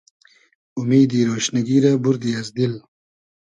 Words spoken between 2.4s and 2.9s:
دیل